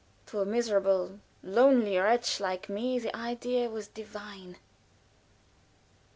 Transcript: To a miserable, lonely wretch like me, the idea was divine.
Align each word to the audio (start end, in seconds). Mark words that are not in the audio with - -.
To 0.25 0.39
a 0.39 0.45
miserable, 0.47 1.19
lonely 1.43 1.95
wretch 1.99 2.39
like 2.39 2.67
me, 2.69 2.97
the 2.97 3.15
idea 3.15 3.69
was 3.69 3.87
divine. 3.87 4.57